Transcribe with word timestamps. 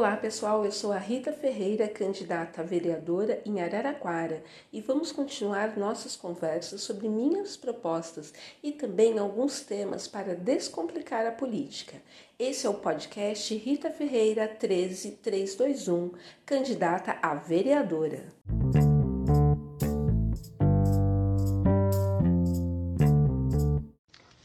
Olá 0.00 0.16
pessoal, 0.16 0.64
eu 0.64 0.72
sou 0.72 0.92
a 0.92 0.98
Rita 0.98 1.30
Ferreira, 1.30 1.86
candidata 1.86 2.62
a 2.62 2.64
vereadora 2.64 3.42
em 3.44 3.60
Araraquara 3.60 4.42
e 4.72 4.80
vamos 4.80 5.12
continuar 5.12 5.76
nossas 5.76 6.16
conversas 6.16 6.80
sobre 6.80 7.06
minhas 7.06 7.54
propostas 7.54 8.32
e 8.62 8.72
também 8.72 9.18
alguns 9.18 9.60
temas 9.60 10.08
para 10.08 10.34
descomplicar 10.34 11.26
a 11.26 11.30
política. 11.30 11.98
Esse 12.38 12.66
é 12.66 12.70
o 12.70 12.74
podcast 12.74 13.54
Rita 13.54 13.90
Ferreira 13.90 14.48
13321, 14.48 16.12
candidata 16.46 17.18
a 17.20 17.34
vereadora. 17.34 18.24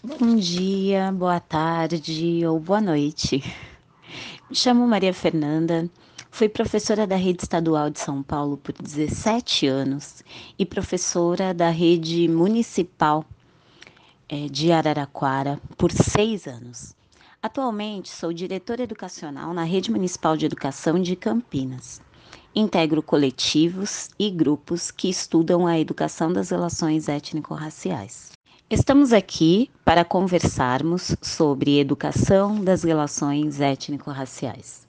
Bom 0.04 0.36
dia, 0.36 1.14
boa 1.14 1.40
tarde 1.40 2.46
ou 2.46 2.60
boa 2.60 2.82
noite. 2.82 3.42
Me 4.48 4.56
chamo 4.56 4.88
Maria 4.88 5.12
Fernanda, 5.12 5.90
fui 6.30 6.48
professora 6.48 7.08
da 7.08 7.16
Rede 7.16 7.42
Estadual 7.42 7.90
de 7.90 8.00
São 8.00 8.22
Paulo 8.22 8.58
por 8.58 8.74
17 8.80 9.66
anos 9.66 10.24
e 10.58 10.64
professora 10.64 11.52
da 11.52 11.72
Rede 11.72 12.28
Municipal 12.28 13.26
eh, 14.30 14.46
de 14.48 14.72
Araraquara 14.72 15.60
por 15.76 15.92
seis 15.92 16.46
anos. 16.46 16.96
Atualmente 17.42 18.10
sou 18.10 18.32
diretora 18.32 18.84
educacional 18.84 19.52
na 19.52 19.64
Rede 19.64 19.90
Municipal 19.90 20.38
de 20.38 20.46
Educação 20.46 21.02
de 21.02 21.16
Campinas. 21.16 22.00
Integro 22.54 23.02
coletivos 23.02 24.10
e 24.20 24.30
grupos 24.30 24.92
que 24.92 25.10
estudam 25.10 25.66
a 25.66 25.80
educação 25.80 26.32
das 26.32 26.52
relações 26.52 27.10
étnico-raciais. 27.10 28.35
Estamos 28.68 29.14
aqui 29.14 29.70
para 29.86 30.04
conversarmos 30.04 31.16
sobre 31.22 31.78
educação 31.80 32.64
das 32.64 32.82
relações 32.82 33.62
étnico-raciais. 33.62 34.88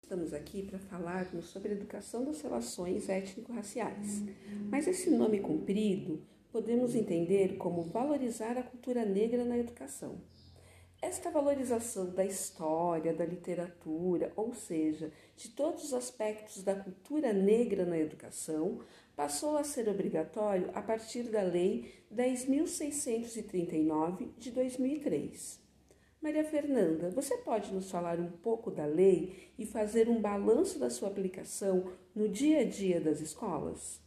Estamos 0.00 0.32
aqui 0.32 0.62
para 0.62 0.78
falarmos 0.78 1.46
sobre 1.46 1.72
educação 1.72 2.24
das 2.24 2.40
relações 2.40 3.08
étnico-raciais. 3.08 4.22
Mas 4.70 4.86
esse 4.86 5.10
nome 5.10 5.40
comprido 5.40 6.22
podemos 6.52 6.94
entender 6.94 7.56
como 7.56 7.82
valorizar 7.82 8.56
a 8.56 8.62
cultura 8.62 9.04
negra 9.04 9.44
na 9.44 9.58
educação. 9.58 10.20
Esta 11.06 11.30
valorização 11.30 12.14
da 12.14 12.24
história, 12.24 13.12
da 13.12 13.26
literatura, 13.26 14.32
ou 14.34 14.54
seja, 14.54 15.12
de 15.36 15.50
todos 15.50 15.84
os 15.84 15.92
aspectos 15.92 16.62
da 16.62 16.74
cultura 16.74 17.30
negra 17.30 17.84
na 17.84 17.98
educação, 17.98 18.80
passou 19.14 19.58
a 19.58 19.64
ser 19.64 19.86
obrigatório 19.86 20.70
a 20.72 20.80
partir 20.80 21.24
da 21.24 21.42
Lei 21.42 21.92
10.639 22.10 24.30
de 24.38 24.50
2003. 24.50 25.60
Maria 26.22 26.42
Fernanda, 26.42 27.10
você 27.10 27.36
pode 27.36 27.70
nos 27.74 27.90
falar 27.90 28.18
um 28.18 28.30
pouco 28.30 28.70
da 28.70 28.86
lei 28.86 29.52
e 29.58 29.66
fazer 29.66 30.08
um 30.08 30.22
balanço 30.22 30.78
da 30.78 30.88
sua 30.88 31.08
aplicação 31.08 31.92
no 32.14 32.30
dia 32.30 32.60
a 32.60 32.64
dia 32.64 32.98
das 32.98 33.20
escolas? 33.20 34.00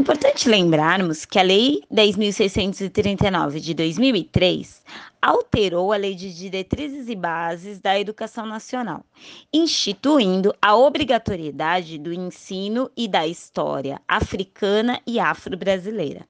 Importante 0.00 0.48
lembrarmos 0.48 1.26
que 1.26 1.38
a 1.38 1.42
Lei 1.42 1.82
10.639 1.92 3.60
de 3.60 3.74
2003 3.74 4.82
alterou 5.20 5.92
a 5.92 5.96
Lei 5.98 6.14
de 6.14 6.34
Diretrizes 6.34 7.06
e 7.06 7.14
Bases 7.14 7.78
da 7.78 8.00
Educação 8.00 8.46
Nacional, 8.46 9.04
instituindo 9.52 10.54
a 10.62 10.74
obrigatoriedade 10.74 11.98
do 11.98 12.14
ensino 12.14 12.90
e 12.96 13.06
da 13.06 13.26
história 13.26 14.00
africana 14.08 14.98
e 15.06 15.20
afro-brasileira. 15.20 16.26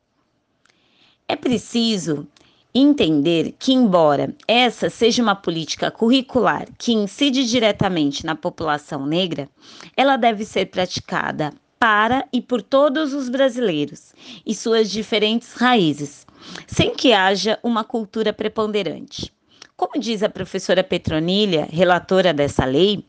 É 1.29 1.37
preciso 1.37 2.27
entender 2.75 3.55
que, 3.57 3.73
embora 3.73 4.35
essa 4.49 4.91
seja 4.91 5.23
uma 5.23 5.37
política 5.37 5.93
curricular 5.93 6.67
que 6.77 6.93
incide 6.93 7.45
diretamente 7.45 8.27
na 8.27 8.35
população 8.35 9.07
negra, 9.07 9.49
ela 9.97 10.17
deve 10.17 10.45
ser 10.45 10.67
praticada 10.67 11.53
para 11.81 12.29
e 12.31 12.43
por 12.43 12.61
todos 12.61 13.15
os 13.15 13.31
brasileiros 13.31 14.13
e 14.45 14.55
suas 14.55 14.91
diferentes 14.91 15.55
raízes, 15.55 16.27
sem 16.67 16.95
que 16.95 17.15
haja 17.15 17.59
uma 17.63 17.83
cultura 17.83 18.35
preponderante. 18.35 19.33
Como 19.79 19.99
diz 19.99 20.23
a 20.23 20.29
professora 20.29 20.85
Petronilha, 20.85 21.67
relatora 21.71 22.35
dessa 22.35 22.67
lei, 22.67 23.03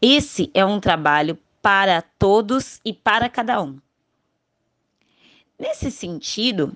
esse 0.00 0.48
é 0.54 0.64
um 0.64 0.78
trabalho 0.78 1.36
para 1.60 2.02
todos 2.02 2.80
e 2.84 2.92
para 2.92 3.28
cada 3.28 3.60
um. 3.60 3.80
Nesse 5.58 5.90
sentido, 5.90 6.72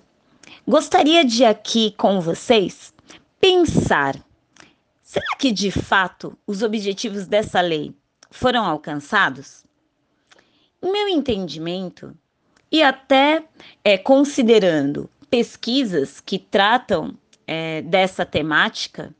gostaria 0.67 1.25
de 1.25 1.45
aqui 1.45 1.93
com 1.93 2.21
vocês 2.21 2.93
pensar: 3.41 4.17
será 5.05 5.37
que 5.39 5.53
de 5.53 5.71
fato 5.71 6.37
os 6.45 6.65
objetivos 6.65 7.29
dessa 7.29 7.61
lei 7.61 7.95
foram 8.29 8.65
alcançados? 8.65 9.68
Meu 10.83 11.09
entendimento, 11.09 12.17
e 12.71 12.83
até 12.83 13.45
é, 13.83 13.99
considerando 13.99 15.11
pesquisas 15.29 16.21
que 16.21 16.39
tratam 16.39 17.17
é, 17.47 17.83
dessa 17.83 18.25
temática, 18.25 19.15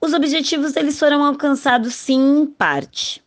os 0.00 0.12
objetivos 0.12 0.76
eles 0.76 0.98
foram 0.98 1.24
alcançados 1.24 1.94
sim 1.94 2.40
em 2.40 2.46
parte. 2.46 3.24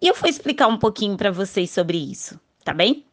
E 0.00 0.08
eu 0.08 0.14
vou 0.14 0.28
explicar 0.28 0.66
um 0.66 0.78
pouquinho 0.78 1.16
para 1.16 1.30
vocês 1.30 1.70
sobre 1.70 1.96
isso, 1.96 2.38
tá 2.64 2.74
bem? 2.74 3.04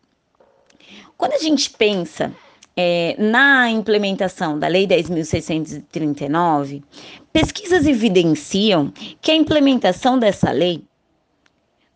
Quando 1.15 1.33
a 1.33 1.39
gente 1.39 1.69
pensa 1.69 2.33
é, 2.75 3.15
na 3.17 3.69
implementação 3.69 4.57
da 4.57 4.67
Lei 4.67 4.87
10.639, 4.87 6.83
pesquisas 7.31 7.85
evidenciam 7.85 8.91
que 9.21 9.31
a 9.31 9.35
implementação 9.35 10.17
dessa 10.17 10.51
lei 10.51 10.83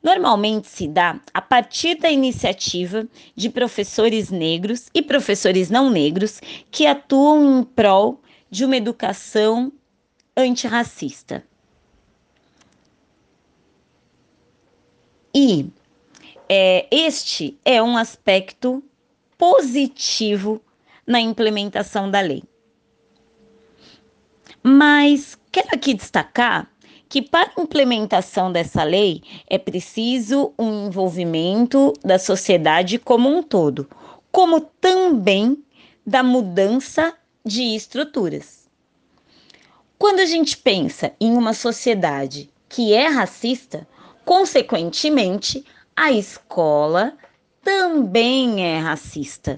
normalmente 0.02 0.68
se 0.68 0.88
dá 0.88 1.19
a 1.34 1.41
partir 1.41 1.96
da 1.96 2.09
iniciativa 2.09 3.08
de 3.35 3.50
professores 3.50 4.30
negros 4.30 4.90
e 4.94 5.02
professores 5.02 5.69
não 5.69 5.90
negros 5.90 6.40
que 6.72 6.85
atuam 6.85 7.59
em 7.59 7.63
prol 7.63 8.22
de 8.50 8.63
uma 8.63 8.78
educação 8.78 9.72
antirracista. 10.35 11.44
E 15.34 15.69
é, 16.50 16.88
este 16.90 17.59
é 17.66 17.81
um 17.84 17.97
aspecto 17.97 18.84
positivo 19.38 20.62
na 21.06 21.19
implementação 21.19 22.09
da 22.09 22.22
lei. 22.22 22.44
Mas 24.64 25.38
quero 25.52 25.69
aqui 25.74 25.94
destacar 25.94 26.69
que 27.09 27.22
para 27.22 27.51
a 27.56 27.62
implementação 27.62 28.51
dessa 28.51 28.84
lei 28.84 29.22
é 29.50 29.57
preciso 29.57 30.53
um 30.57 30.88
envolvimento 30.88 31.94
da 32.03 32.19
sociedade 32.19 33.00
como 33.00 33.29
um 33.29 33.41
todo, 33.41 33.88
como 34.31 34.62
também 34.62 35.63
da 36.06 36.22
mudança 36.23 37.13
de 37.46 37.75
estruturas. 37.75 38.67
Quando 39.97 40.19
a 40.19 40.25
gente 40.25 40.57
pensa 40.57 41.12
em 41.19 41.34
uma 41.34 41.53
sociedade 41.53 42.50
que 42.69 42.94
é 42.94 43.07
racista, 43.07 43.88
consequentemente, 44.23 45.66
a 45.96 46.12
escola 46.12 47.17
também 47.63 48.63
é 48.63 48.78
racista. 48.78 49.57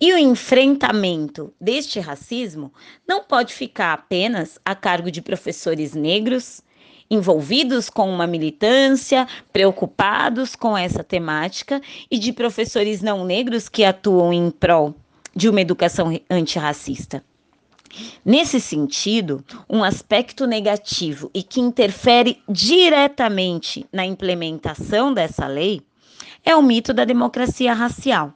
E 0.00 0.12
o 0.12 0.18
enfrentamento 0.18 1.52
deste 1.60 2.00
racismo 2.00 2.72
não 3.06 3.24
pode 3.24 3.52
ficar 3.52 3.92
apenas 3.92 4.58
a 4.64 4.74
cargo 4.74 5.10
de 5.10 5.20
professores 5.20 5.94
negros, 5.94 6.62
envolvidos 7.10 7.88
com 7.88 8.10
uma 8.10 8.26
militância, 8.26 9.26
preocupados 9.52 10.56
com 10.56 10.76
essa 10.76 11.04
temática 11.04 11.80
e 12.10 12.18
de 12.18 12.32
professores 12.32 13.02
não 13.02 13.24
negros 13.24 13.68
que 13.68 13.84
atuam 13.84 14.32
em 14.32 14.50
prol 14.50 14.94
de 15.34 15.48
uma 15.48 15.60
educação 15.60 16.18
antirracista. 16.30 17.22
Nesse 18.24 18.60
sentido, 18.60 19.44
um 19.68 19.82
aspecto 19.82 20.46
negativo 20.46 21.30
e 21.32 21.42
que 21.42 21.60
interfere 21.60 22.42
diretamente 22.48 23.86
na 23.92 24.04
implementação 24.04 25.14
dessa 25.14 25.46
lei 25.46 25.82
é 26.44 26.54
o 26.54 26.62
mito 26.62 26.92
da 26.92 27.04
democracia 27.04 27.72
racial. 27.72 28.34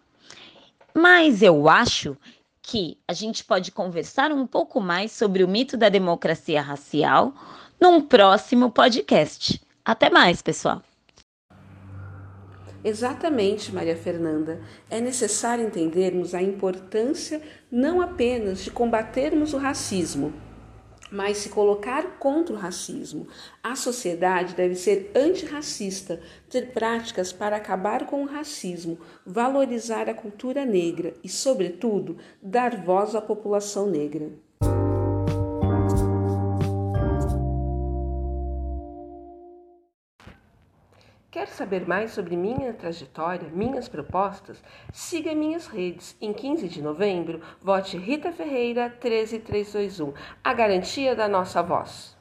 Mas 0.94 1.42
eu 1.42 1.68
acho 1.68 2.16
que 2.62 2.98
a 3.06 3.12
gente 3.12 3.44
pode 3.44 3.72
conversar 3.72 4.32
um 4.32 4.46
pouco 4.46 4.80
mais 4.80 5.12
sobre 5.12 5.42
o 5.42 5.48
mito 5.48 5.76
da 5.76 5.88
democracia 5.88 6.60
racial 6.60 7.34
num 7.80 8.00
próximo 8.00 8.70
podcast. 8.70 9.60
Até 9.84 10.10
mais, 10.10 10.42
pessoal! 10.42 10.82
Exatamente, 12.82 13.74
Maria 13.74 13.96
Fernanda. 13.96 14.60
É 14.88 15.00
necessário 15.00 15.66
entendermos 15.66 16.34
a 16.34 16.42
importância 16.42 17.42
não 17.70 18.00
apenas 18.00 18.64
de 18.64 18.70
combatermos 18.70 19.52
o 19.52 19.58
racismo, 19.58 20.32
mas 21.10 21.38
se 21.38 21.48
colocar 21.48 22.18
contra 22.18 22.54
o 22.54 22.58
racismo. 22.58 23.26
A 23.62 23.74
sociedade 23.74 24.54
deve 24.54 24.74
ser 24.74 25.10
antirracista, 25.14 26.20
ter 26.48 26.72
práticas 26.72 27.32
para 27.32 27.56
acabar 27.56 28.06
com 28.06 28.22
o 28.22 28.26
racismo, 28.26 28.98
valorizar 29.24 30.08
a 30.08 30.14
cultura 30.14 30.64
negra 30.64 31.14
e, 31.22 31.28
sobretudo, 31.28 32.16
dar 32.42 32.84
voz 32.84 33.14
à 33.14 33.20
população 33.20 33.86
negra. 33.90 34.30
Quer 41.30 41.46
saber 41.46 41.86
mais 41.86 42.10
sobre 42.10 42.36
minha 42.36 42.72
trajetória, 42.72 43.48
minhas 43.52 43.88
propostas? 43.88 44.60
Siga 44.92 45.32
minhas 45.32 45.68
redes. 45.68 46.16
Em 46.20 46.32
15 46.32 46.68
de 46.68 46.82
novembro, 46.82 47.40
vote 47.62 47.96
Rita 47.96 48.32
Ferreira 48.32 48.90
13321, 49.00 50.12
a 50.42 50.52
garantia 50.52 51.14
da 51.14 51.28
nossa 51.28 51.62
voz. 51.62 52.16